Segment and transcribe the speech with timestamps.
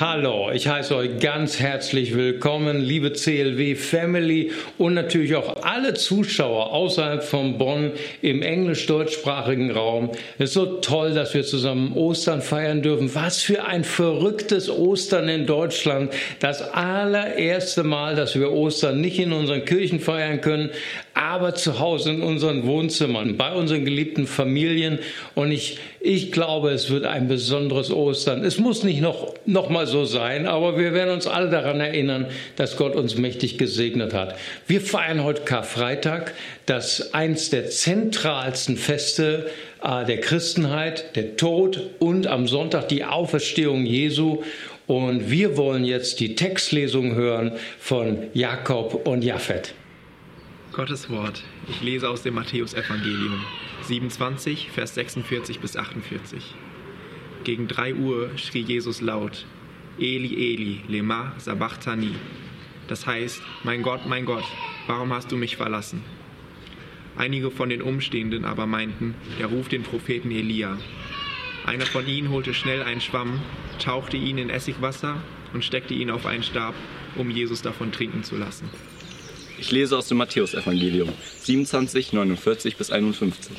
[0.00, 6.72] Hallo, ich heiße euch ganz herzlich willkommen, liebe CLW Family und natürlich auch alle Zuschauer
[6.72, 7.90] außerhalb von Bonn
[8.22, 10.10] im englisch-deutschsprachigen Raum.
[10.38, 13.12] Es ist so toll, dass wir zusammen Ostern feiern dürfen.
[13.16, 16.12] Was für ein verrücktes Ostern in Deutschland.
[16.38, 20.70] Das allererste Mal, dass wir Ostern nicht in unseren Kirchen feiern können,
[21.18, 25.00] aber zu Hause in unseren Wohnzimmern, bei unseren geliebten Familien.
[25.34, 28.44] Und ich, ich glaube, es wird ein besonderes Ostern.
[28.44, 32.26] Es muss nicht noch, noch mal so sein, aber wir werden uns alle daran erinnern,
[32.54, 34.36] dass Gott uns mächtig gesegnet hat.
[34.68, 36.34] Wir feiern heute Karfreitag,
[36.66, 39.50] das eins der zentralsten Feste
[39.82, 44.42] äh, der Christenheit, der Tod und am Sonntag die Auferstehung Jesu.
[44.86, 49.74] Und wir wollen jetzt die Textlesung hören von Jakob und Japhet.
[50.78, 51.42] Gottes Wort.
[51.68, 53.44] Ich lese aus dem Matthäusevangelium
[53.82, 56.54] 27, Vers 46 bis 48.
[57.42, 59.44] Gegen drei Uhr schrie Jesus laut,
[59.98, 62.14] Eli, Eli, lema sabachthani.
[62.86, 64.44] Das heißt, mein Gott, mein Gott,
[64.86, 66.04] warum hast du mich verlassen?
[67.16, 70.78] Einige von den Umstehenden aber meinten, er ruft den Propheten Elia.
[71.66, 73.40] Einer von ihnen holte schnell einen Schwamm,
[73.82, 75.20] tauchte ihn in Essigwasser
[75.52, 76.76] und steckte ihn auf einen Stab,
[77.16, 78.70] um Jesus davon trinken zu lassen.
[79.60, 81.08] Ich lese aus dem Matthäusevangelium
[81.42, 83.56] 27, 49 bis 51.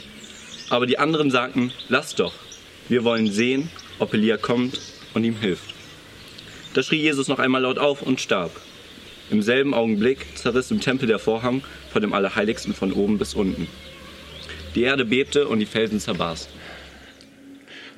[0.69, 2.33] Aber die anderen sagten, lass doch,
[2.87, 3.69] wir wollen sehen,
[3.99, 4.79] ob Elia kommt
[5.13, 5.73] und ihm hilft.
[6.73, 8.51] Da schrie Jesus noch einmal laut auf und starb.
[9.29, 13.67] Im selben Augenblick zerriss im Tempel der Vorhang vor dem Allerheiligsten von oben bis unten.
[14.75, 16.58] Die Erde bebte und die Felsen zerbarsten.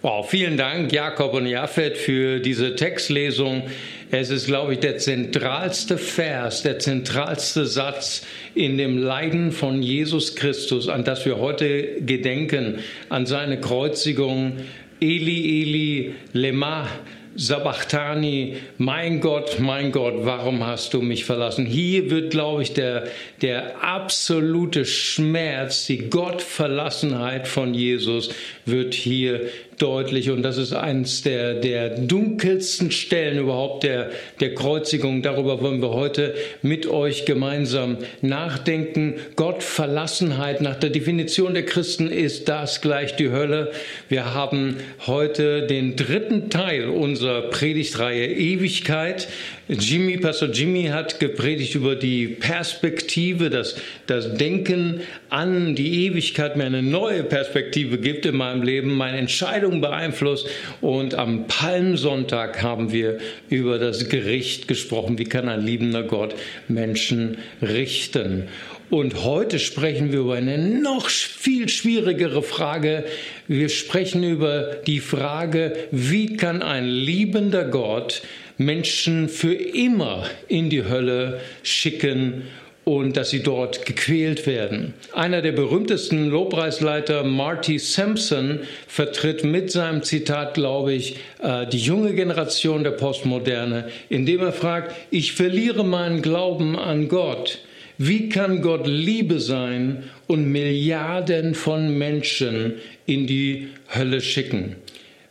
[0.03, 3.69] Wow, vielen Dank, Jakob und Japhet, für diese Textlesung.
[4.09, 10.35] Es ist, glaube ich, der zentralste Vers, der zentralste Satz in dem Leiden von Jesus
[10.35, 14.57] Christus, an das wir heute gedenken, an seine Kreuzigung.
[14.99, 16.87] Eli, Eli, lema
[17.35, 21.65] Sabachthani, mein Gott, mein Gott, warum hast du mich verlassen?
[21.65, 23.07] Hier wird, glaube ich, der,
[23.41, 28.31] der absolute Schmerz, die Gottverlassenheit von Jesus
[28.65, 29.49] wird hier
[29.81, 35.21] deutlich und das ist eines der, der dunkelsten Stellen überhaupt der, der Kreuzigung.
[35.21, 39.15] Darüber wollen wir heute mit euch gemeinsam nachdenken.
[39.35, 43.71] Gott Verlassenheit nach der Definition der Christen ist das gleich die Hölle.
[44.07, 44.77] Wir haben
[45.07, 49.27] heute den dritten Teil unserer Predigtreihe Ewigkeit.
[49.67, 53.75] Jimmy, Pastor Jimmy hat gepredigt über die Perspektive, dass
[54.07, 59.79] das Denken an die Ewigkeit mir eine neue Perspektive gibt in meinem Leben, meine Entscheidungen
[59.79, 60.47] beeinflusst.
[60.81, 65.19] Und am Palmsonntag haben wir über das Gericht gesprochen.
[65.19, 66.35] Wie kann ein liebender Gott
[66.67, 68.47] Menschen richten?
[68.89, 73.05] Und heute sprechen wir über eine noch viel schwierigere Frage.
[73.47, 78.21] Wir sprechen über die Frage, wie kann ein liebender Gott
[78.65, 82.43] Menschen für immer in die Hölle schicken
[82.83, 84.93] und dass sie dort gequält werden.
[85.13, 92.13] Einer der berühmtesten Lobpreisleiter, Marty Sampson, vertritt mit seinem Zitat, glaube ich, äh, die junge
[92.13, 97.59] Generation der Postmoderne, indem er fragt, ich verliere meinen Glauben an Gott.
[97.97, 102.73] Wie kann Gott Liebe sein und Milliarden von Menschen
[103.05, 104.75] in die Hölle schicken?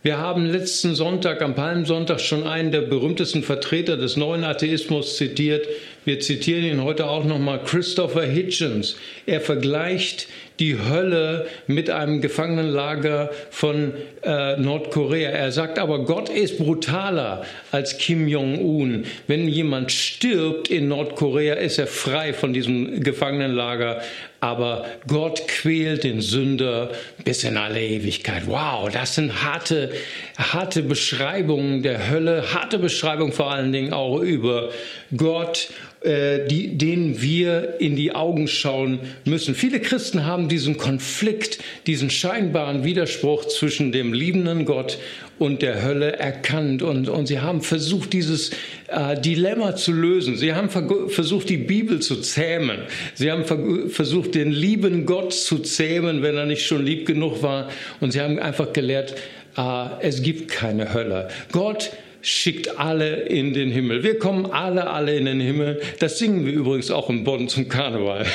[0.02, 5.68] Wir haben letzten Sonntag, am Palmsonntag, schon einen der berühmtesten Vertreter des neuen Atheismus zitiert.
[6.06, 8.96] Wir zitieren ihn heute auch nochmal, Christopher Hitchens.
[9.26, 10.26] Er vergleicht
[10.60, 15.30] die Hölle mit einem Gefangenenlager von äh, Nordkorea.
[15.30, 19.06] Er sagt aber, Gott ist brutaler als Kim Jong-un.
[19.26, 24.02] Wenn jemand stirbt in Nordkorea, ist er frei von diesem Gefangenenlager.
[24.40, 26.90] Aber Gott quält den Sünder
[27.24, 28.44] bis in alle Ewigkeit.
[28.46, 29.90] Wow, das sind harte,
[30.38, 34.70] harte Beschreibungen der Hölle, harte Beschreibungen vor allen Dingen auch über
[35.14, 35.68] Gott
[36.02, 39.54] äh, die, denen wir in die Augen schauen müssen.
[39.54, 44.96] Viele Christen haben diesen Konflikt, diesen scheinbaren Widerspruch zwischen dem liebenden Gott
[45.38, 48.50] und der Hölle erkannt und, und sie haben versucht, dieses
[48.88, 50.38] äh, Dilemma zu lösen.
[50.38, 52.78] Sie haben versucht, die Bibel zu zähmen.
[53.12, 53.44] Sie haben
[53.90, 57.68] versucht, den lieben Gott zu zähmen, wenn er nicht schon lieb genug war.
[58.00, 59.16] Und sie haben einfach gelehrt,
[59.58, 61.28] äh, es gibt keine Hölle.
[61.52, 61.90] Gott
[62.22, 64.02] schickt alle in den Himmel.
[64.02, 65.80] Wir kommen alle, alle in den Himmel.
[65.98, 68.26] Das singen wir übrigens auch in Bonn zum Karneval.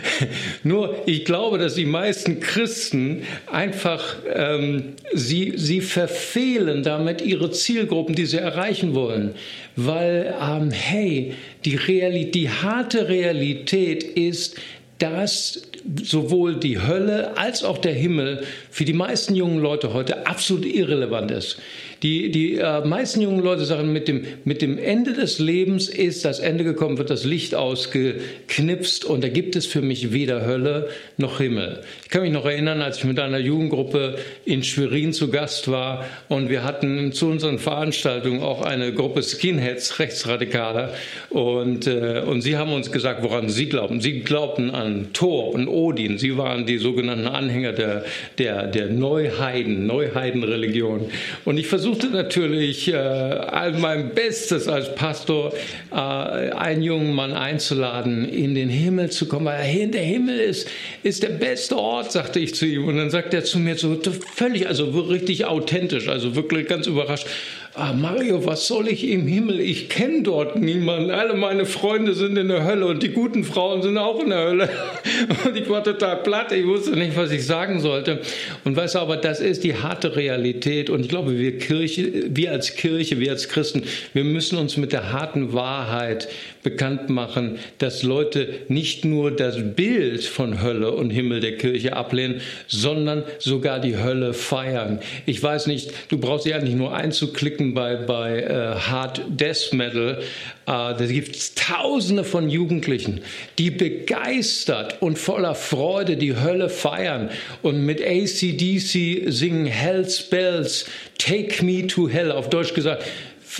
[0.62, 8.14] Nur, ich glaube, dass die meisten Christen einfach, ähm, sie, sie verfehlen damit ihre Zielgruppen,
[8.14, 9.34] die sie erreichen wollen.
[9.76, 11.34] Weil, ähm, hey,
[11.64, 14.56] die, Realität, die harte Realität ist,
[14.98, 15.62] dass
[16.02, 21.30] sowohl die Hölle als auch der Himmel für die meisten jungen Leute heute absolut irrelevant
[21.30, 21.58] ist.
[22.04, 26.26] Die, die äh, meisten jungen Leute sagen, mit dem, mit dem Ende des Lebens ist
[26.26, 30.90] das Ende gekommen, wird das Licht ausgeknipst und da gibt es für mich weder Hölle
[31.16, 31.80] noch Himmel.
[32.02, 36.04] Ich kann mich noch erinnern, als ich mit einer Jugendgruppe in Schwerin zu Gast war
[36.28, 40.92] und wir hatten zu unseren Veranstaltungen auch eine Gruppe Skinheads, Rechtsradikaler
[41.30, 44.02] und, äh, und sie haben uns gesagt, woran sie glauben.
[44.02, 46.18] Sie glaubten an Thor und Odin.
[46.18, 48.04] Sie waren die sogenannten Anhänger der,
[48.36, 51.06] der, der Neuheiden, Neuheidenreligion.
[51.46, 55.52] Und ich versuchte natürlich äh, mein Bestes als Pastor,
[55.92, 60.68] äh, einen jungen Mann einzuladen, in den Himmel zu kommen, weil der Himmel ist,
[61.02, 62.86] ist der beste Ort, sagte ich zu ihm.
[62.86, 63.96] Und dann sagt er zu mir so
[64.34, 67.26] völlig, also richtig authentisch, also wirklich ganz überrascht
[67.74, 69.60] ah Mario, was soll ich im Himmel?
[69.60, 71.10] Ich kenne dort niemanden.
[71.10, 74.44] Alle meine Freunde sind in der Hölle und die guten Frauen sind auch in der
[74.44, 74.68] Hölle.
[75.44, 78.20] Und ich war total platt, ich wusste nicht, was ich sagen sollte.
[78.64, 80.88] Und weißt du, aber das ist die harte Realität.
[80.90, 83.82] Und ich glaube, wir Kirche, wir als Kirche, wir als Christen,
[84.12, 86.28] wir müssen uns mit der harten Wahrheit
[86.62, 92.40] bekannt machen, dass Leute nicht nur das Bild von Hölle und Himmel der Kirche ablehnen,
[92.66, 95.00] sondern sogar die Hölle feiern.
[95.26, 100.18] Ich weiß nicht, du brauchst ja nicht nur einzuklicken bei, bei äh, Hard Death Metal.
[100.18, 100.24] Äh,
[100.66, 103.22] da gibt es Tausende von Jugendlichen,
[103.56, 107.30] die begeistert und voller Freude die Hölle feiern
[107.62, 113.04] und mit ACDC singen Hell's Bells, Take Me to Hell, auf Deutsch gesagt,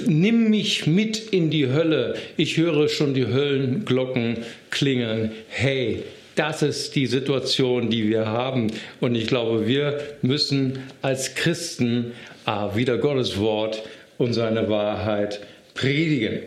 [0.06, 2.16] nimm mich mit in die Hölle.
[2.36, 4.38] Ich höre schon die Höllenglocken
[4.70, 5.32] klingeln.
[5.48, 6.02] Hey,
[6.34, 8.72] das ist die Situation, die wir haben.
[9.00, 12.12] Und ich glaube, wir müssen als Christen
[12.44, 13.82] ah, wieder Gottes Wort
[14.18, 15.40] und seine Wahrheit
[15.74, 16.40] predigen.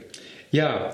[0.52, 0.94] Ja,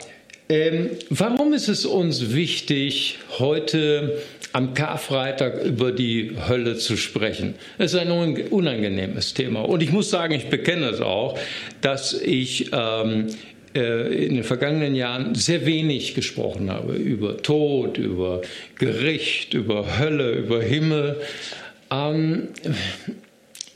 [0.49, 4.19] ähm, warum ist es uns wichtig, heute
[4.53, 7.55] am Karfreitag über die Hölle zu sprechen.
[7.79, 9.61] Es ist ein unangenehmes Thema.
[9.61, 11.39] Und ich muss sagen, ich bekenne es auch,
[11.81, 13.27] dass ich ähm,
[13.75, 18.41] äh, in den vergangenen Jahren sehr wenig gesprochen habe über Tod, über
[18.77, 21.19] Gericht, über Hölle, über Himmel.
[21.91, 22.49] Ähm,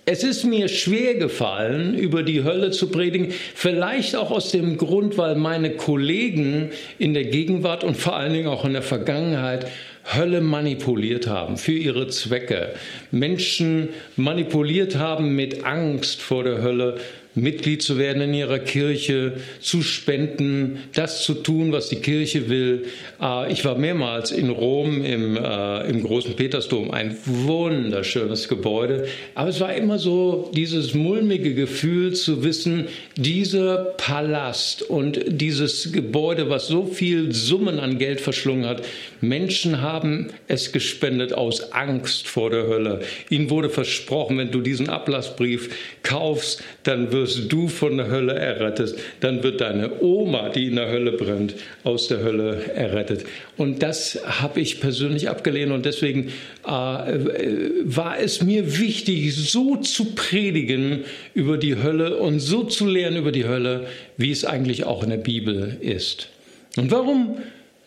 [0.09, 5.17] es ist mir schwer gefallen, über die Hölle zu predigen, vielleicht auch aus dem Grund,
[5.17, 9.67] weil meine Kollegen in der Gegenwart und vor allen Dingen auch in der Vergangenheit
[10.15, 12.69] Hölle manipuliert haben für ihre Zwecke,
[13.11, 17.01] Menschen manipuliert haben mit Angst vor der Hölle,
[17.37, 22.85] Mitglied zu werden in ihrer Kirche, zu spenden, das zu tun, was die Kirche will.
[23.21, 29.49] Äh, ich war mehrmals in Rom im, äh, im großen Petersdom, ein wunderschönes Gebäude, aber
[29.49, 36.67] es war immer so dieses mulmige Gefühl zu wissen, dieser Palast und dieses Gebäude, was
[36.67, 38.83] so viel Summen an Geld verschlungen hat,
[39.21, 43.01] Menschen haben es gespendet aus Angst vor der Hölle.
[43.29, 45.69] Ihnen wurde versprochen, wenn du diesen Ablassbrief
[46.03, 48.95] kaufst, dann wirst wirst du von der Hölle errettet.
[49.19, 53.25] Dann wird deine Oma, die in der Hölle brennt, aus der Hölle errettet.
[53.57, 56.29] Und das habe ich persönlich abgelehnt und deswegen
[56.65, 61.03] äh, war es mir wichtig, so zu predigen
[61.33, 63.87] über die Hölle und so zu lehren über die Hölle,
[64.17, 66.29] wie es eigentlich auch in der Bibel ist.
[66.77, 67.37] Und warum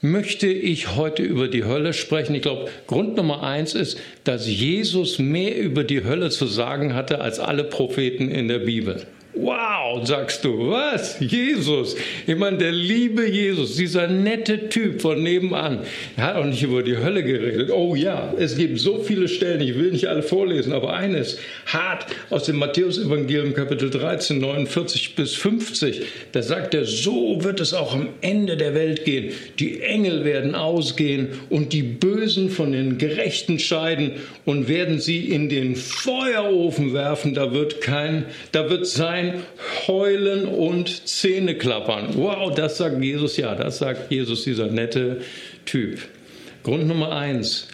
[0.02, 2.34] möchte ich heute über die Hölle sprechen.
[2.34, 7.20] Ich glaube, Grund Nummer eins ist, dass Jesus mehr über die Hölle zu sagen hatte
[7.20, 9.06] als alle Propheten in der Bibel.
[9.42, 11.16] Wow, sagst du, was?
[11.18, 11.96] Jesus.
[12.26, 15.80] Ich meine, der liebe Jesus, dieser nette Typ von nebenan,
[16.16, 17.70] er hat auch nicht über die Hölle geredet.
[17.70, 22.06] Oh ja, es gibt so viele Stellen, ich will nicht alle vorlesen, aber eines, hart
[22.28, 27.94] aus dem Matthäus-Evangelium, Kapitel 13, 49 bis 50, da sagt er, so wird es auch
[27.94, 29.32] am Ende der Welt gehen.
[29.58, 34.12] Die Engel werden ausgehen und die Bösen von den Gerechten scheiden
[34.44, 37.34] und werden sie in den Feuerofen werfen.
[37.34, 39.29] Da wird kein, da wird sein,
[39.86, 42.14] Heulen und Zähneklappern.
[42.14, 45.22] Wow, das sagt Jesus, ja, das sagt Jesus, dieser nette
[45.64, 46.00] Typ.
[46.62, 47.68] Grund Nummer eins,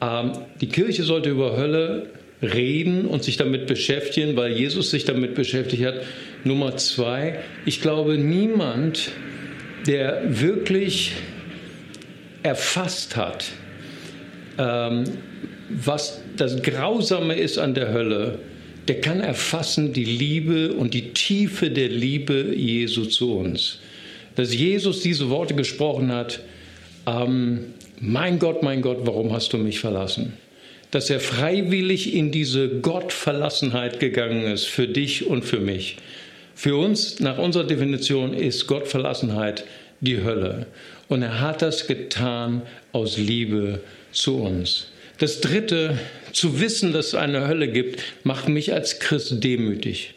[0.00, 2.06] ähm, die Kirche sollte über Hölle
[2.42, 6.02] reden und sich damit beschäftigen, weil Jesus sich damit beschäftigt hat.
[6.44, 9.10] Nummer zwei, ich glaube, niemand,
[9.86, 11.12] der wirklich
[12.42, 13.46] erfasst hat,
[14.58, 15.04] ähm,
[15.68, 18.38] was das Grausame ist an der Hölle,
[18.88, 23.78] der kann erfassen die Liebe und die Tiefe der Liebe Jesu zu uns.
[24.36, 26.40] Dass Jesus diese Worte gesprochen hat,
[27.06, 27.66] ähm,
[28.00, 30.32] mein Gott, mein Gott, warum hast du mich verlassen?
[30.90, 35.96] Dass er freiwillig in diese Gottverlassenheit gegangen ist, für dich und für mich.
[36.54, 39.64] Für uns, nach unserer Definition, ist Gottverlassenheit
[40.00, 40.66] die Hölle.
[41.08, 43.80] Und er hat das getan aus Liebe
[44.12, 44.89] zu uns.
[45.20, 45.98] Das Dritte,
[46.32, 50.14] zu wissen, dass es eine Hölle gibt, macht mich als Christ demütig.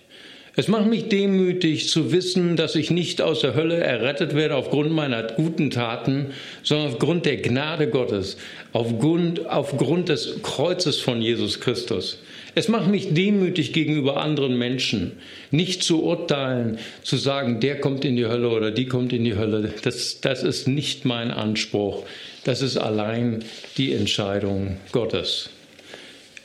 [0.56, 4.94] Es macht mich demütig zu wissen, dass ich nicht aus der Hölle errettet werde aufgrund
[4.94, 6.28] meiner guten Taten,
[6.64, 8.38] sondern aufgrund der Gnade Gottes,
[8.72, 12.20] aufgrund, aufgrund des Kreuzes von Jesus Christus.
[12.56, 15.12] Es macht mich demütig gegenüber anderen Menschen,
[15.52, 19.36] nicht zu urteilen, zu sagen, der kommt in die Hölle oder die kommt in die
[19.36, 19.74] Hölle.
[19.82, 22.06] Das, das ist nicht mein Anspruch.
[22.44, 23.44] Das ist allein
[23.78, 25.50] die Entscheidung Gottes.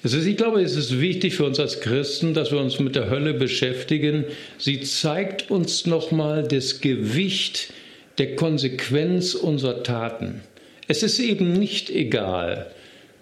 [0.04, 3.10] Also ich glaube, es ist wichtig für uns als Christen, dass wir uns mit der
[3.10, 4.24] Hölle beschäftigen.
[4.56, 7.72] Sie zeigt uns nochmal das Gewicht
[8.18, 10.42] der Konsequenz unserer Taten.
[10.86, 12.70] Es ist eben nicht egal,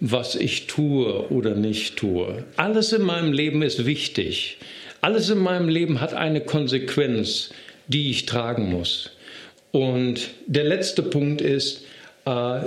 [0.00, 2.44] was ich tue oder nicht tue.
[2.56, 4.58] Alles in meinem Leben ist wichtig.
[5.00, 7.50] Alles in meinem Leben hat eine Konsequenz,
[7.88, 9.12] die ich tragen muss.
[9.72, 11.85] Und der letzte Punkt ist,
[12.26, 12.60] äh,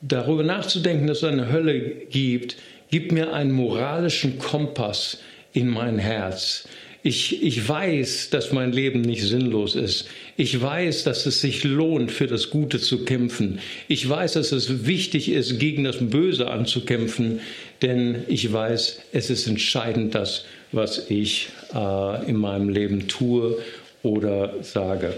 [0.00, 1.78] darüber nachzudenken, dass es eine Hölle
[2.10, 2.56] gibt,
[2.92, 5.16] Gib mir einen moralischen Kompass
[5.54, 6.68] in mein Herz.
[7.02, 10.08] Ich, ich weiß, dass mein Leben nicht sinnlos ist.
[10.36, 13.60] Ich weiß, dass es sich lohnt, für das Gute zu kämpfen.
[13.88, 17.40] Ich weiß, dass es wichtig ist, gegen das Böse anzukämpfen,
[17.80, 23.56] denn ich weiß, es ist entscheidend, das, was ich äh, in meinem Leben tue
[24.02, 25.14] oder sage.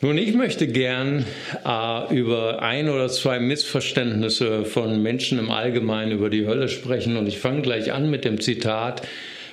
[0.00, 1.24] Nun, ich möchte gern
[1.66, 7.26] äh, über ein oder zwei Missverständnisse von Menschen im Allgemeinen über die Hölle sprechen und
[7.26, 9.02] ich fange gleich an mit dem Zitat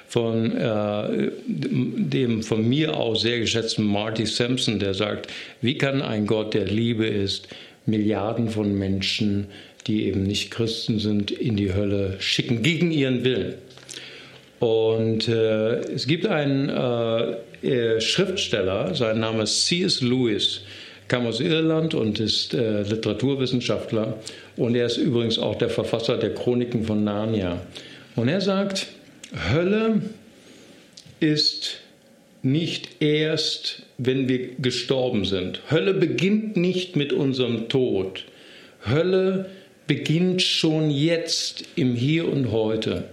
[0.07, 6.27] von äh, dem von mir auch sehr geschätzten Marty Sampson, der sagt, wie kann ein
[6.27, 7.47] Gott, der Liebe ist,
[7.87, 9.47] Milliarden von Menschen,
[9.87, 13.55] die eben nicht Christen sind, in die Hölle schicken, gegen ihren Willen.
[14.59, 17.35] Und äh, es gibt einen äh,
[17.95, 20.01] äh, Schriftsteller, sein Name ist C.S.
[20.01, 20.61] Lewis,
[21.07, 24.17] kam aus Irland und ist äh, Literaturwissenschaftler.
[24.55, 27.61] Und er ist übrigens auch der Verfasser der Chroniken von Narnia.
[28.15, 28.87] Und er sagt,
[29.51, 30.01] Hölle
[31.19, 31.79] ist
[32.41, 35.61] nicht erst, wenn wir gestorben sind.
[35.71, 38.23] Hölle beginnt nicht mit unserem Tod.
[38.87, 39.49] Hölle
[39.87, 43.05] beginnt schon jetzt im Hier und Heute,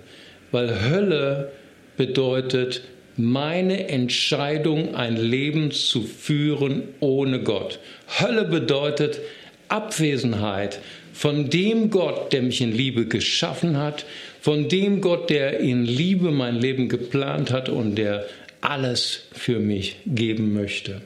[0.52, 1.50] weil Hölle
[1.96, 2.82] bedeutet
[3.16, 7.78] meine Entscheidung, ein Leben zu führen ohne Gott.
[8.20, 9.20] Hölle bedeutet
[9.68, 10.80] Abwesenheit
[11.12, 14.06] von dem Gott, der mich in Liebe geschaffen hat,
[14.40, 18.26] von dem Gott, der in Liebe mein Leben geplant hat und der
[18.60, 21.02] alles für mich geben möchte.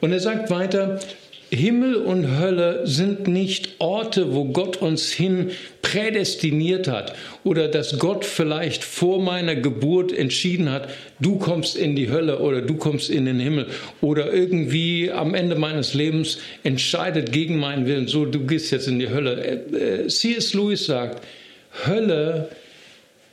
[0.00, 1.00] Und er sagt weiter,
[1.50, 5.50] Himmel und Hölle sind nicht Orte, wo Gott uns hin
[5.94, 10.88] prädestiniert hat oder dass Gott vielleicht vor meiner Geburt entschieden hat,
[11.20, 13.66] du kommst in die Hölle oder du kommst in den Himmel
[14.00, 18.98] oder irgendwie am Ende meines Lebens entscheidet gegen meinen Willen, so du gehst jetzt in
[18.98, 19.62] die Hölle.
[19.72, 20.52] Äh, äh, C.S.
[20.54, 21.24] Lewis sagt,
[21.86, 22.48] Hölle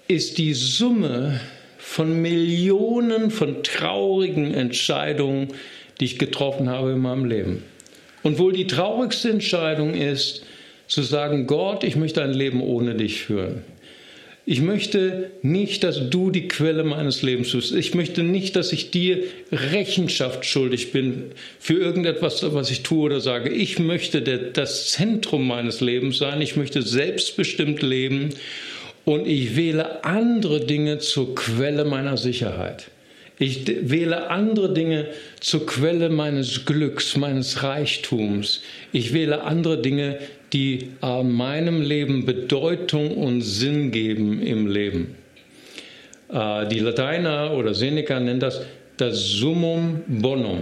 [0.08, 1.42] ist die Summe
[1.80, 5.48] von Millionen von traurigen Entscheidungen,
[6.00, 7.64] die ich getroffen habe in meinem Leben.
[8.22, 10.44] Und wohl die traurigste Entscheidung ist,
[10.92, 13.64] zu sagen, Gott, ich möchte ein Leben ohne dich führen.
[14.46, 17.74] Ich möchte nicht, dass du die Quelle meines Lebens bist.
[17.74, 23.22] Ich möchte nicht, dass ich dir Rechenschaft schuldig bin für irgendetwas, was ich tue oder
[23.22, 23.52] sage.
[23.52, 26.42] Ich möchte das Zentrum meines Lebens sein.
[26.42, 28.32] Ich möchte selbstbestimmt leben
[29.06, 32.88] und ich wähle andere Dinge zur Quelle meiner Sicherheit.
[33.42, 35.08] Ich wähle andere Dinge
[35.40, 38.62] zur Quelle meines Glücks, meines Reichtums.
[38.92, 40.20] Ich wähle andere Dinge,
[40.54, 45.16] die äh, meinem Leben Bedeutung und Sinn geben im Leben.
[46.32, 48.62] Äh, die Lateiner oder Seneca nennen das
[48.98, 50.62] das Summum bonum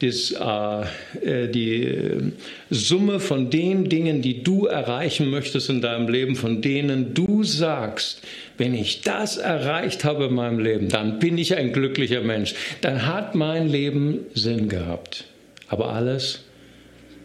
[0.00, 2.32] das, äh, die äh,
[2.70, 8.22] Summe von den Dingen, die du erreichen möchtest in deinem Leben, von denen du sagst,
[8.58, 13.06] wenn ich das erreicht habe in meinem Leben, dann bin ich ein glücklicher Mensch, dann
[13.06, 15.24] hat mein Leben Sinn gehabt.
[15.68, 16.44] Aber alles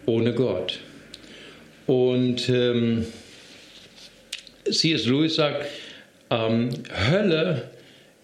[0.05, 0.79] ohne Gott.
[1.88, 3.05] Und ähm,
[4.69, 5.05] C.S.
[5.05, 5.65] Lewis sagt,
[6.29, 6.69] ähm,
[7.09, 7.69] Hölle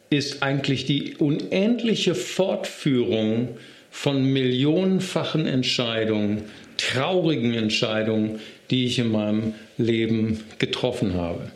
[0.09, 3.57] ist eigentlich die unendliche Fortführung
[3.95, 6.43] von millionenfachen Entscheidungen,
[6.75, 11.49] traurigen Entscheidungen, die ich in meinem Leben getroffen habe.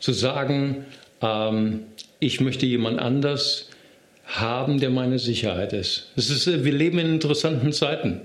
[0.00, 0.86] Zu sagen,
[1.20, 1.80] ähm,
[2.18, 3.68] ich möchte jemand anders
[4.24, 6.10] haben, der meine Sicherheit ist.
[6.16, 6.64] ist.
[6.64, 8.22] Wir leben in interessanten Zeiten.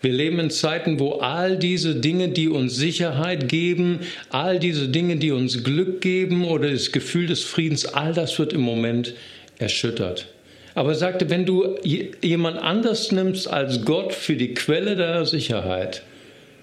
[0.00, 5.16] Wir leben in Zeiten, wo all diese Dinge, die uns Sicherheit geben, all diese Dinge,
[5.16, 9.12] die uns Glück geben oder das Gefühl des Friedens, all das wird im Moment
[9.58, 10.26] erschüttert.
[10.74, 16.02] Aber er sagte, wenn du jemand anders nimmst als Gott für die Quelle deiner Sicherheit,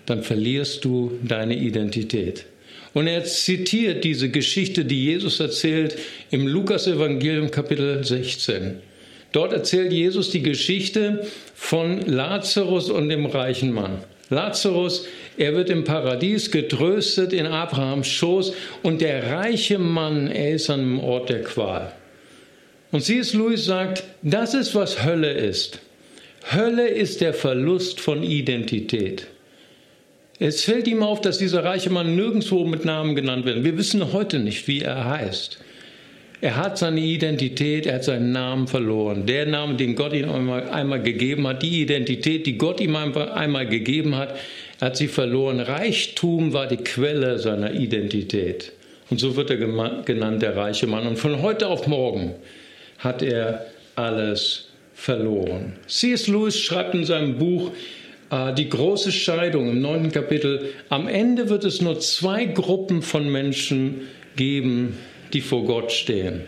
[0.05, 2.45] dann verlierst du deine Identität.
[2.93, 5.97] Und er zitiert diese Geschichte, die Jesus erzählt
[6.31, 8.75] im Lukas-Evangelium Kapitel 16.
[9.33, 13.97] Dort erzählt Jesus die Geschichte von Lazarus und dem reichen Mann.
[14.29, 15.05] Lazarus,
[15.37, 20.79] er wird im Paradies getröstet in Abrahams Schoß und der reiche Mann, er ist an
[20.79, 21.91] einem Ort der Qual.
[22.91, 23.33] Und C.S.
[23.33, 25.79] Lewis sagt, das ist, was Hölle ist.
[26.51, 29.27] Hölle ist der Verlust von Identität.
[30.37, 33.63] Es fällt ihm auf, dass dieser reiche Mann nirgendwo mit Namen genannt wird.
[33.63, 35.59] Wir wissen heute nicht, wie er heißt.
[36.41, 39.25] Er hat seine Identität, er hat seinen Namen verloren.
[39.25, 43.67] Der Name, den Gott ihm einmal, einmal gegeben hat, die Identität, die Gott ihm einmal
[43.67, 44.35] gegeben hat,
[44.79, 45.61] er hat sie verloren.
[45.61, 48.73] Reichtum war die Quelle seiner Identität.
[49.09, 51.07] Und so wird er genannt, der reiche Mann.
[51.07, 52.35] Und von heute auf morgen
[53.05, 55.77] hat er alles verloren.
[55.87, 56.27] C.S.
[56.27, 57.71] Lewis schreibt in seinem Buch
[58.29, 63.31] äh, Die große Scheidung im neunten Kapitel, am Ende wird es nur zwei Gruppen von
[63.31, 64.01] Menschen
[64.35, 64.97] geben,
[65.31, 66.41] die vor Gott stehen.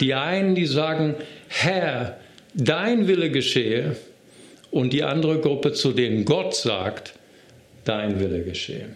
[0.00, 1.16] Die einen, die sagen,
[1.48, 2.18] Herr,
[2.54, 3.96] dein Wille geschehe,
[4.70, 7.14] und die andere Gruppe, zu denen Gott sagt,
[7.84, 8.90] dein Wille geschehe.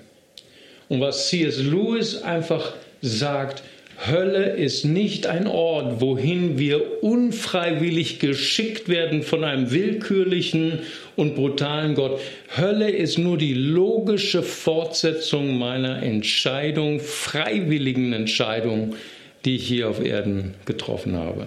[0.88, 1.58] Und was C.S.
[1.58, 3.62] Lewis einfach sagt,
[4.04, 10.80] Hölle ist nicht ein Ort, wohin wir unfreiwillig geschickt werden von einem willkürlichen
[11.14, 12.20] und brutalen Gott.
[12.56, 18.96] Hölle ist nur die logische Fortsetzung meiner Entscheidung, freiwilligen Entscheidung,
[19.44, 21.46] die ich hier auf Erden getroffen habe.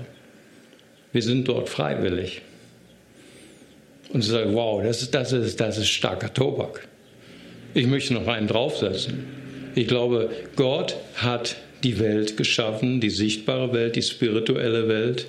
[1.12, 2.42] Wir sind dort freiwillig.
[4.14, 6.88] Und sie sagen, wow, das ist, das, ist, das ist starker Tobak.
[7.74, 9.26] Ich möchte noch einen draufsetzen.
[9.76, 15.25] Ich glaube, Gott hat die Welt geschaffen, die sichtbare Welt, die spirituelle Welt,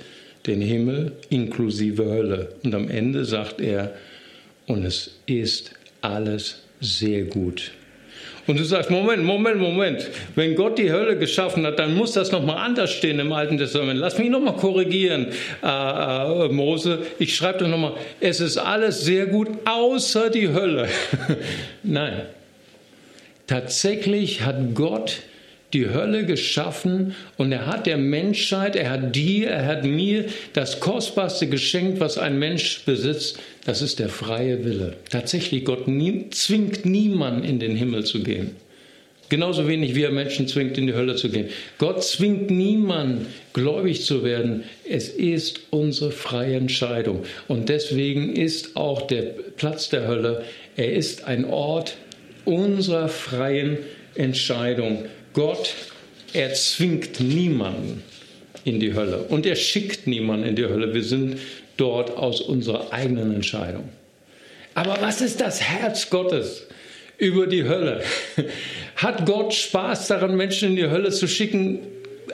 [0.47, 2.49] den Himmel inklusive Hölle.
[2.63, 3.95] Und am Ende sagt er,
[4.67, 7.73] und es ist alles sehr gut.
[8.47, 10.09] Und du sagst, Moment, Moment, Moment.
[10.37, 13.99] Wenn Gott die Hölle geschaffen hat, dann muss das nochmal anders stehen im Alten Testament.
[13.99, 15.29] Lass mich nochmal korrigieren,
[15.65, 17.01] äh, äh, Mose.
[17.19, 17.95] Ich schreibe das nochmal.
[18.21, 20.89] Es ist alles sehr gut, außer die Hölle.
[21.83, 22.23] Nein.
[23.49, 25.23] Tatsächlich hat Gott
[25.77, 30.81] die Hölle geschaffen und er hat der Menschheit, er hat dir, er hat mir das
[30.81, 34.95] kostbarste Geschenk, was ein Mensch besitzt, das ist der freie Wille.
[35.11, 38.57] Tatsächlich, Gott nie, zwingt niemanden in den Himmel zu gehen.
[39.29, 41.49] Genauso wenig wie er Menschen zwingt, in die Hölle zu gehen.
[41.77, 44.63] Gott zwingt niemanden, gläubig zu werden.
[44.89, 47.25] Es ist unsere freie Entscheidung.
[47.49, 49.23] Und deswegen ist auch der
[49.57, 50.45] Platz der Hölle,
[50.77, 51.97] er ist ein Ort
[52.47, 54.06] unserer freien Entscheidung.
[55.33, 55.75] Gott
[56.33, 58.03] erzwingt niemanden
[58.65, 60.93] in die Hölle und er schickt niemanden in die Hölle.
[60.93, 61.39] Wir sind
[61.77, 63.89] dort aus unserer eigenen Entscheidung.
[64.75, 66.67] Aber was ist das Herz Gottes
[67.17, 68.03] über die Hölle?
[68.97, 71.81] Hat Gott Spaß daran, Menschen in die Hölle zu schicken?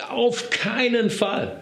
[0.08, 1.60] Auf keinen Fall.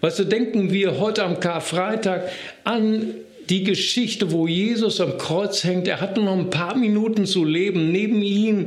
[0.00, 2.30] Weißt du, denken wir heute am Karfreitag
[2.64, 3.14] an
[3.48, 5.86] die Geschichte, wo Jesus am Kreuz hängt.
[5.88, 7.92] Er hat nur noch ein paar Minuten zu leben.
[7.92, 8.66] Neben ihm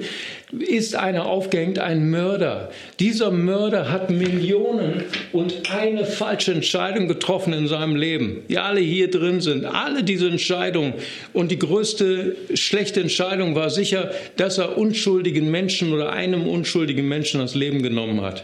[0.57, 2.71] ist einer aufgehängt, ein Mörder.
[2.99, 8.43] Dieser Mörder hat Millionen und eine falsche Entscheidung getroffen in seinem Leben.
[8.49, 10.93] Die alle hier drin sind, alle diese Entscheidungen.
[11.33, 17.41] Und die größte schlechte Entscheidung war sicher, dass er unschuldigen Menschen oder einem unschuldigen Menschen
[17.41, 18.43] das Leben genommen hat.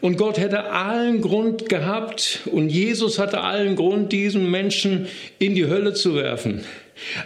[0.00, 5.08] Und Gott hätte allen Grund gehabt und Jesus hatte allen Grund, diesen Menschen
[5.38, 6.64] in die Hölle zu werfen.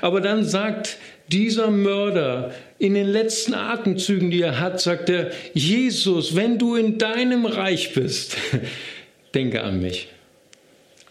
[0.00, 6.36] Aber dann sagt dieser Mörder in den letzten Atemzügen, die er hat, sagt er, Jesus,
[6.36, 8.36] wenn du in deinem Reich bist,
[9.34, 10.08] denke an mich.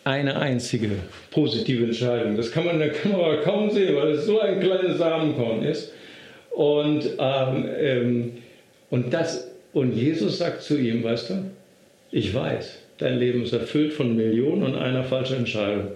[0.04, 0.90] Eine einzige
[1.32, 2.36] positive Entscheidung.
[2.36, 5.94] Das kann man in der Kamera kaum sehen, weil es so ein kleines Samenkorn ist.
[6.52, 8.32] Und, ähm, ähm,
[8.90, 11.34] und das und Jesus sagt zu ihm, weißt du,
[12.12, 15.88] ich weiß, dein Leben ist erfüllt von Millionen und einer falschen Entscheidung.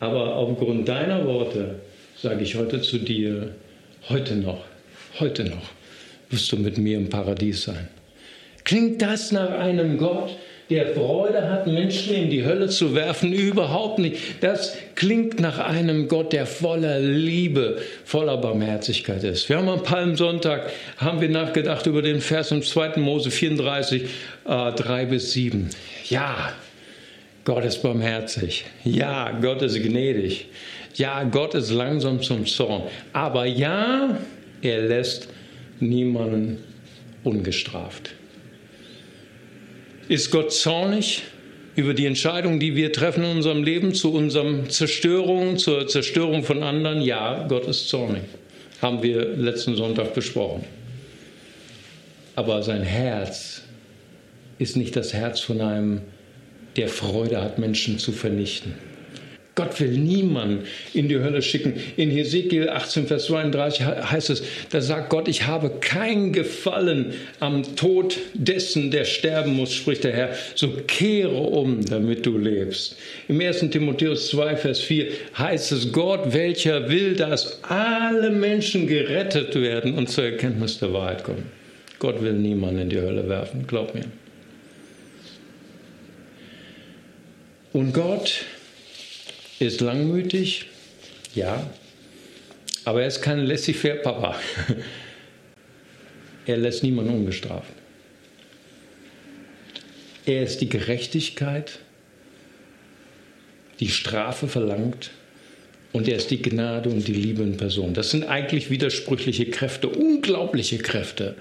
[0.00, 1.76] Aber aufgrund deiner Worte
[2.16, 3.54] sage ich heute zu dir,
[4.08, 4.64] heute noch,
[5.18, 5.70] heute noch
[6.30, 7.88] wirst du mit mir im Paradies sein.
[8.64, 10.36] Klingt das nach einem Gott,
[10.70, 14.42] der Freude hat, Menschen in die Hölle zu werfen, überhaupt nicht.
[14.42, 19.48] Das klingt nach einem Gott, der voller Liebe, voller Barmherzigkeit ist.
[19.48, 22.98] Wir haben am Palmsonntag, haben wir nachgedacht über den Vers im 2.
[23.00, 24.02] Mose 34,
[24.46, 25.70] äh, 3 bis 7.
[26.10, 26.52] Ja,
[27.44, 28.66] Gott ist barmherzig.
[28.84, 30.48] Ja, Gott ist gnädig.
[30.96, 32.82] Ja, Gott ist langsam zum Zorn.
[33.14, 34.18] Aber ja,
[34.60, 35.28] er lässt
[35.80, 36.58] niemanden
[37.24, 38.10] ungestraft.
[40.08, 41.22] Ist Gott zornig
[41.76, 46.62] über die Entscheidungen, die wir treffen in unserem Leben zu unserem Zerstörung, zur Zerstörung von
[46.62, 47.02] anderen?
[47.02, 48.22] Ja, Gott ist zornig.
[48.80, 50.64] Haben wir letzten Sonntag besprochen.
[52.38, 53.62] aber sein Herz
[54.58, 56.02] ist nicht das Herz von einem,
[56.76, 58.74] der Freude hat, Menschen zu vernichten.
[59.58, 61.74] Gott will niemanden in die Hölle schicken.
[61.96, 67.74] In Hesekiel 18, Vers 32 heißt es, da sagt Gott, ich habe kein Gefallen am
[67.74, 70.30] Tod dessen, der sterben muss, spricht der Herr.
[70.54, 72.96] So kehre um, damit du lebst.
[73.26, 73.70] Im 1.
[73.70, 80.08] Timotheus 2, Vers 4 heißt es, Gott, welcher will, dass alle Menschen gerettet werden und
[80.08, 81.50] zur Erkenntnis der Wahrheit kommen.
[81.98, 84.04] Gott will niemanden in die Hölle werfen, glaub mir.
[87.72, 88.44] Und Gott
[89.66, 90.66] ist langmütig,
[91.34, 91.68] ja,
[92.84, 94.36] aber er ist kein laissez-faire-Papa.
[96.46, 97.74] Er lässt niemanden ungestraft.
[100.24, 101.80] Er ist die Gerechtigkeit,
[103.80, 105.10] die Strafe verlangt
[105.92, 107.92] und er ist die Gnade und die Liebe in Person.
[107.92, 111.34] Das sind eigentlich widersprüchliche Kräfte, unglaubliche Kräfte.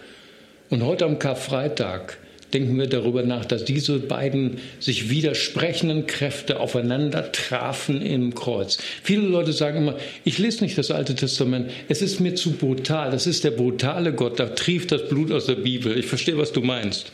[0.69, 2.17] Und heute am Karfreitag
[2.53, 8.77] denken wir darüber nach, dass diese beiden sich widersprechenden Kräfte aufeinander trafen im Kreuz.
[9.03, 13.11] Viele Leute sagen immer, ich lese nicht das Alte Testament, es ist mir zu brutal,
[13.11, 15.97] das ist der brutale Gott, da trieft das Blut aus der Bibel.
[15.97, 17.11] Ich verstehe, was du meinst.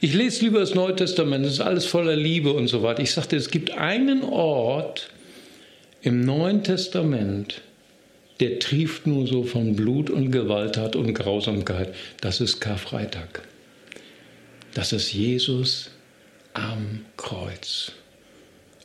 [0.00, 3.02] Ich lese lieber das Neue Testament, es ist alles voller Liebe und so weiter.
[3.02, 5.10] Ich sagte, es gibt einen Ort
[6.02, 7.62] im Neuen Testament,
[8.38, 11.92] der trieft nur so von Blut und Gewalttat und Grausamkeit.
[12.20, 13.42] Das ist Karfreitag.
[14.78, 15.90] Das ist Jesus
[16.54, 17.90] am Kreuz.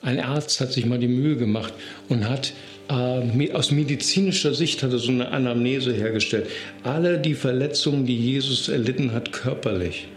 [0.02, 1.72] Ein Arzt hat sich mal die Mühe gemacht
[2.10, 2.52] und hat
[2.90, 6.48] äh, aus medizinischer Sicht hat er so eine Anamnese hergestellt.
[6.82, 10.08] Alle die Verletzungen, die Jesus erlitten hat, körperlich.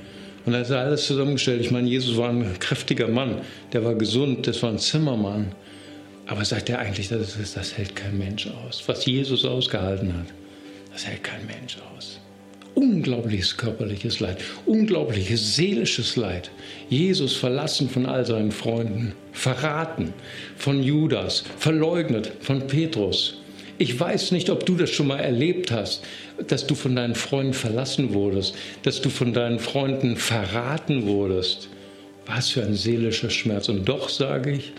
[0.47, 1.61] Und er hat alles zusammengestellt.
[1.61, 3.43] Ich meine, Jesus war ein kräftiger Mann,
[3.75, 5.53] der war gesund, das war ein Zimmermann.
[6.27, 8.83] Aber sagt er eigentlich, das, das hält kein Mensch aus.
[8.87, 10.29] Was Jesus ausgehalten hat,
[10.95, 12.19] das hält kein Mensch aus
[12.77, 16.51] unglaubliches körperliches Leid, unglaubliches seelisches Leid.
[16.89, 20.13] Jesus verlassen von all seinen Freunden, verraten
[20.57, 23.39] von Judas, verleugnet von Petrus.
[23.79, 26.05] Ich weiß nicht, ob du das schon mal erlebt hast,
[26.47, 31.69] dass du von deinen Freunden verlassen wurdest, dass du von deinen Freunden verraten wurdest.
[32.27, 33.69] Was für ein seelischer Schmerz.
[33.69, 34.73] Und doch sage ich,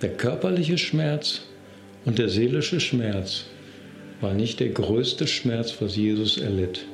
[0.00, 1.42] der körperliche Schmerz
[2.04, 3.44] und der seelische Schmerz
[4.20, 6.84] war nicht der größte Schmerz, was Jesus erlitt.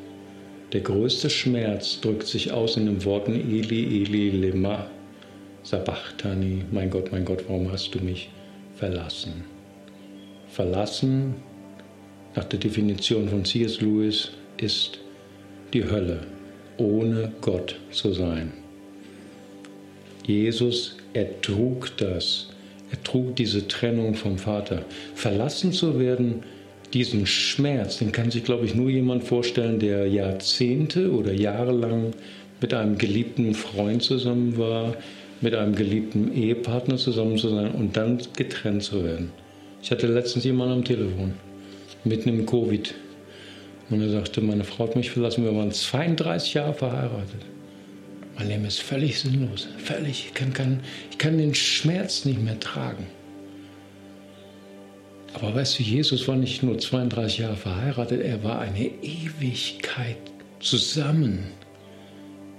[0.72, 4.86] Der größte Schmerz drückt sich aus in den Worten Eli, Eli, lema
[5.62, 8.28] sabachthani, mein Gott, mein Gott, warum hast du mich
[8.76, 9.44] verlassen?
[10.48, 11.36] Verlassen,
[12.34, 13.80] nach der Definition von C.S.
[13.80, 14.98] Lewis, ist
[15.72, 16.20] die Hölle,
[16.76, 18.52] ohne Gott zu sein.
[20.26, 22.48] Jesus ertrug das,
[22.90, 24.84] er trug diese Trennung vom Vater.
[25.14, 26.42] Verlassen zu werden,
[26.94, 32.12] diesen Schmerz, den kann sich, glaube ich, nur jemand vorstellen, der Jahrzehnte oder jahrelang
[32.60, 34.96] mit einem geliebten Freund zusammen war,
[35.40, 39.30] mit einem geliebten Ehepartner zusammen zu sein und dann getrennt zu werden.
[39.82, 41.34] Ich hatte letztens jemanden am Telefon,
[42.04, 42.94] mitten im Covid.
[43.90, 47.42] Und er sagte, meine Frau hat mich verlassen, wir waren 32 Jahre verheiratet.
[48.36, 50.26] Mein Leben ist völlig sinnlos, völlig.
[50.26, 53.06] Ich kann, kann, ich kann den Schmerz nicht mehr tragen.
[55.34, 60.16] Aber weißt du, Jesus war nicht nur 32 Jahre verheiratet, er war eine Ewigkeit
[60.60, 61.44] zusammen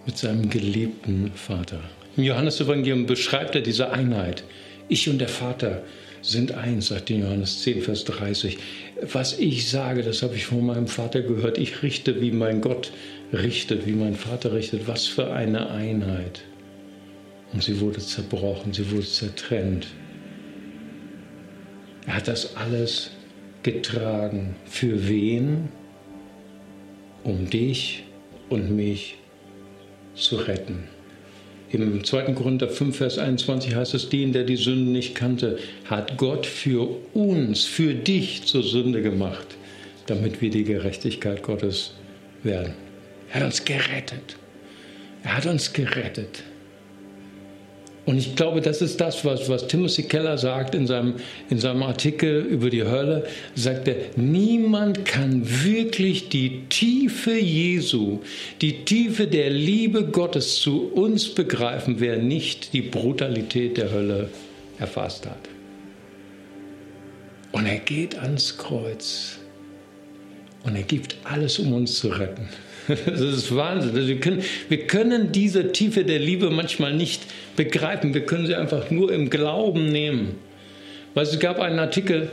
[0.06, 1.82] mit seinem geliebten Vater.
[2.16, 4.44] Im Johannesevangelium beschreibt er diese Einheit.
[4.88, 5.84] Ich und der Vater
[6.22, 8.58] sind eins, sagt in Johannes 10, Vers 30.
[9.14, 11.58] Was ich sage, das habe ich von meinem Vater gehört.
[11.58, 12.92] Ich richte, wie mein Gott
[13.32, 14.88] richtet, wie mein Vater richtet.
[14.88, 16.42] Was für eine Einheit.
[17.54, 19.88] Und sie wurde zerbrochen, sie wurde zertrennt.
[22.10, 23.12] Er hat das alles
[23.62, 24.56] getragen.
[24.66, 25.70] Für wen?
[27.24, 28.04] Um dich
[28.50, 29.18] und mich
[30.16, 30.86] zu retten.
[31.72, 32.34] Im 2.
[32.34, 36.90] Korinther 5, Vers 21 heißt es, den, der die Sünde nicht kannte, hat Gott für
[37.14, 39.46] uns, für dich zur Sünde gemacht,
[40.08, 41.94] damit wir die Gerechtigkeit Gottes
[42.42, 42.74] werden.
[43.30, 44.36] Er hat uns gerettet.
[45.24, 46.42] Er hat uns gerettet.
[48.10, 51.18] Und ich glaube, das ist das, was, was Timothy Keller sagt in seinem,
[51.52, 53.28] in seinem Artikel über die Hölle.
[53.54, 58.22] Sagt er, niemand kann wirklich die Tiefe Jesu,
[58.62, 64.30] die Tiefe der Liebe Gottes zu uns begreifen, wer nicht die Brutalität der Hölle
[64.80, 65.48] erfasst hat.
[67.52, 69.38] Und er geht ans Kreuz
[70.64, 72.50] und er gibt alles, um uns zu retten.
[73.06, 73.96] Das ist Wahnsinn.
[73.96, 77.22] Also wir, können, wir können diese Tiefe der Liebe manchmal nicht
[77.56, 78.14] begreifen.
[78.14, 80.36] Wir können sie einfach nur im Glauben nehmen.
[81.14, 82.30] Weil es gab einen Artikel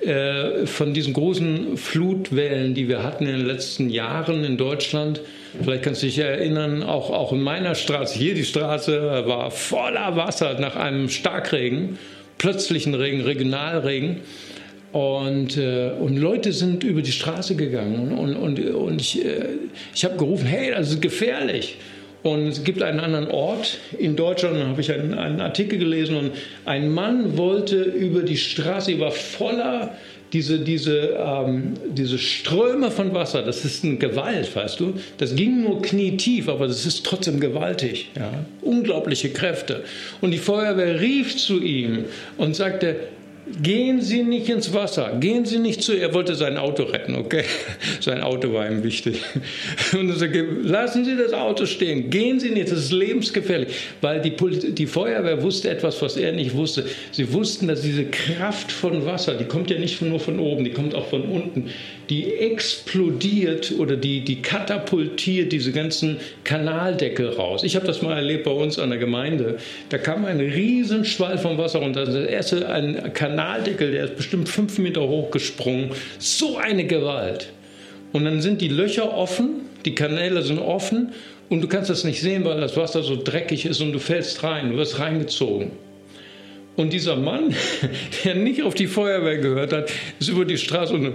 [0.00, 5.20] äh, von diesen großen Flutwellen, die wir hatten in den letzten Jahren in Deutschland.
[5.62, 10.16] Vielleicht kannst du dich erinnern, auch, auch in meiner Straße, hier die Straße war voller
[10.16, 11.98] Wasser nach einem Starkregen,
[12.38, 14.20] plötzlichen Regen, Regionalregen.
[14.96, 19.44] Und, äh, und Leute sind über die Straße gegangen und, und, und ich, äh,
[19.94, 21.76] ich habe gerufen, hey, das ist gefährlich.
[22.22, 26.16] Und es gibt einen anderen Ort in Deutschland, da habe ich einen, einen, Artikel gelesen
[26.16, 26.30] und
[26.64, 29.92] ein Mann wollte über die Straße, die war voller
[30.32, 34.94] diese, diese, ähm, diese Ströme von Wasser, das ist eine Gewalt, weißt du.
[35.18, 38.08] Das ging nur knietief, aber das ist trotzdem gewaltig.
[38.16, 38.46] Ja?
[38.62, 39.84] Unglaubliche Kräfte.
[40.22, 42.06] Und die Feuerwehr rief zu ihm
[42.38, 42.96] und sagte,
[43.62, 45.92] Gehen Sie nicht ins Wasser, gehen Sie nicht zu.
[45.92, 47.44] Er wollte sein Auto retten, okay?
[48.00, 49.22] Sein Auto war ihm wichtig.
[49.92, 53.68] Und er sagte, lassen Sie das Auto stehen, gehen Sie nicht, das ist lebensgefährlich.
[54.00, 54.34] Weil die,
[54.72, 56.86] die Feuerwehr wusste etwas, was er nicht wusste.
[57.12, 60.72] Sie wussten, dass diese Kraft von Wasser, die kommt ja nicht nur von oben, die
[60.72, 61.70] kommt auch von unten,
[62.10, 67.62] die explodiert oder die, die katapultiert diese ganzen Kanaldeckel raus.
[67.62, 69.58] Ich habe das mal erlebt bei uns an der Gemeinde.
[69.88, 72.04] Da kam ein Riesenschwall von Wasser runter.
[72.04, 75.90] Das erste ein Kanaldeckel, der ist bestimmt fünf Meter hoch gesprungen.
[76.18, 77.52] So eine Gewalt.
[78.12, 81.12] Und dann sind die Löcher offen, die Kanäle sind offen
[81.50, 84.42] und du kannst das nicht sehen, weil das Wasser so dreckig ist und du fällst
[84.42, 85.72] rein, du wirst reingezogen.
[86.76, 87.54] Und dieser Mann,
[88.24, 91.12] der nicht auf die Feuerwehr gehört hat, ist über die Straße und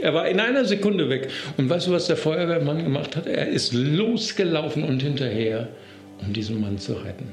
[0.00, 1.28] er war in einer Sekunde weg.
[1.56, 3.26] Und weißt du, was der Feuerwehrmann gemacht hat?
[3.26, 5.68] Er ist losgelaufen und hinterher,
[6.20, 7.32] um diesen Mann zu retten.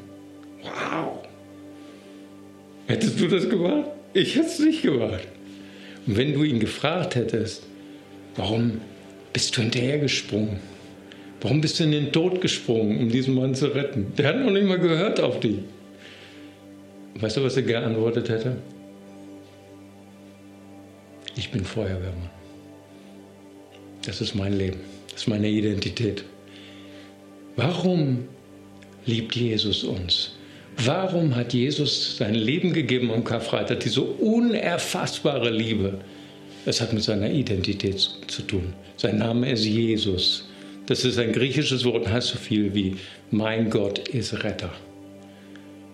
[0.62, 1.23] Wow!
[2.88, 3.89] Hättest du das gemacht?
[4.17, 5.27] Ich hätte es nicht gemacht.
[6.08, 7.62] Und wenn du ihn gefragt hättest,
[8.36, 8.82] warum
[9.32, 10.60] bist du hinterhergesprungen?
[11.39, 14.13] Warum bist du in den Tod gesprungen, um diesen Mann zu retten?
[14.17, 15.60] Der hat noch nicht mal gehört auf dich.
[17.13, 18.58] Weißt du, was er geantwortet hätte?
[21.36, 22.32] Ich bin Feuerwehrmann.
[24.03, 24.80] Das ist mein Leben.
[25.12, 26.23] Das ist meine Identität.
[27.56, 28.27] Warum
[29.06, 30.37] liebt Jesus uns?
[30.86, 33.80] Warum hat Jesus sein Leben gegeben am Karfreitag?
[33.80, 36.00] Diese unerfassbare Liebe.
[36.66, 38.74] Es hat mit seiner Identität zu tun.
[38.96, 40.48] Sein Name ist Jesus.
[40.86, 42.96] Das ist ein griechisches Wort und heißt so viel wie
[43.32, 44.72] mein Gott ist Retter.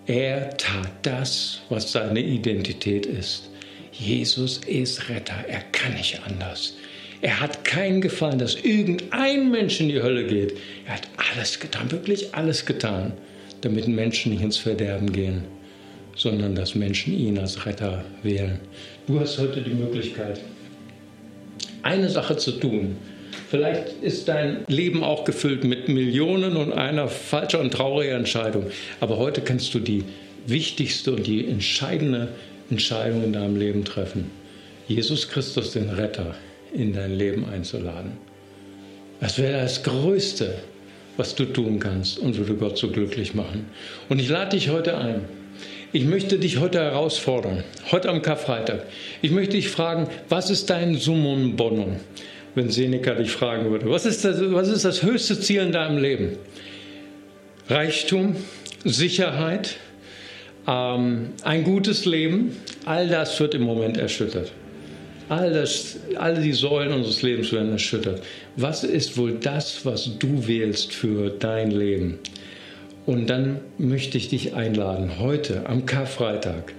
[0.05, 3.49] Er tat das, was seine Identität ist.
[3.93, 6.75] Jesus ist Retter, er kann nicht anders.
[7.21, 10.57] Er hat keinen Gefallen, dass irgendein Mensch in die Hölle geht.
[10.85, 13.13] Er hat alles getan, wirklich alles getan,
[13.65, 15.43] damit Menschen nicht ins Verderben gehen,
[16.15, 18.59] sondern dass Menschen ihn als Retter wählen.
[19.07, 20.39] Du hast heute die Möglichkeit,
[21.81, 22.97] eine Sache zu tun,
[23.53, 28.65] Vielleicht ist dein Leben auch gefüllt mit Millionen und einer falscher und trauriger Entscheidung.
[28.99, 30.05] Aber heute kannst du die
[30.47, 32.29] wichtigste und die entscheidende
[32.71, 34.31] Entscheidung in deinem Leben treffen.
[34.87, 36.33] Jesus Christus, den Retter,
[36.73, 38.13] in dein Leben einzuladen.
[39.19, 40.55] Das wäre das Größte,
[41.17, 43.67] was du tun kannst und würde Gott so glücklich machen.
[44.09, 45.21] Und ich lade dich heute ein.
[45.91, 48.87] Ich möchte dich heute herausfordern, heute am Karfreitag.
[49.21, 51.97] Ich möchte dich fragen, was ist dein Summum Bonum?
[52.55, 55.97] wenn Seneca dich fragen würde, was ist, das, was ist das höchste Ziel in deinem
[55.97, 56.37] Leben?
[57.67, 58.35] Reichtum,
[58.83, 59.77] Sicherheit,
[60.67, 64.51] ähm, ein gutes Leben, all das wird im Moment erschüttert.
[65.29, 68.21] All, das, all die Säulen unseres Lebens werden erschüttert.
[68.55, 72.19] Was ist wohl das, was du wählst für dein Leben?
[73.05, 76.73] Und dann möchte ich dich einladen, heute am Karfreitag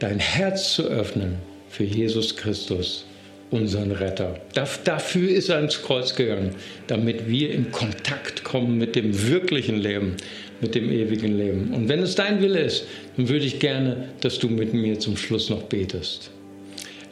[0.00, 1.36] dein Herz zu öffnen
[1.68, 3.04] für Jesus Christus
[3.50, 4.40] unseren Retter.
[4.84, 6.54] Dafür ist er ins Kreuz gegangen,
[6.86, 10.16] damit wir in Kontakt kommen mit dem wirklichen Leben,
[10.60, 11.74] mit dem ewigen Leben.
[11.74, 15.16] Und wenn es dein Wille ist, dann würde ich gerne, dass du mit mir zum
[15.16, 16.30] Schluss noch betest.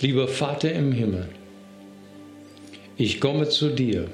[0.01, 1.29] Lieber Vater im Himmel,
[2.97, 4.07] ich komme zu dir.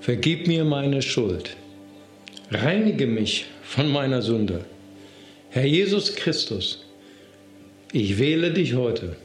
[0.00, 1.56] Vergib mir meine Schuld.
[2.50, 4.64] Reinige mich von meiner Sünde.
[5.50, 6.86] Herr Jesus Christus,
[7.92, 9.16] ich wähle dich heute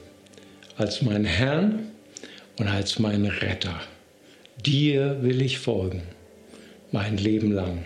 [0.75, 1.91] als mein Herrn
[2.59, 3.79] und als mein Retter.
[4.65, 6.03] Dir will ich folgen,
[6.91, 7.85] mein Leben lang.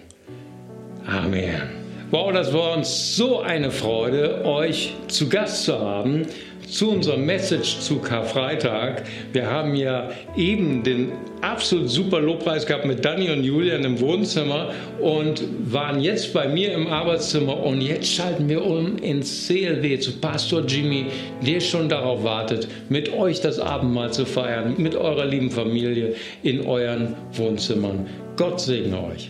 [1.06, 1.62] Amen.
[2.10, 6.26] Wow, das war uns so eine Freude, euch zu Gast zu haben
[6.70, 9.04] zu unserer Message zu Karfreitag.
[9.34, 14.72] Wir haben ja eben den absolut super Lobpreis gehabt mit Danny und Julian im Wohnzimmer
[15.00, 20.20] und waren jetzt bei mir im Arbeitszimmer und jetzt schalten wir um ins CLW zu
[20.20, 21.08] Pastor Jimmy,
[21.46, 26.66] der schon darauf wartet, mit euch das Abendmahl zu feiern, mit eurer lieben Familie in
[26.66, 28.08] euren Wohnzimmern.
[28.38, 29.30] Gott segne euch.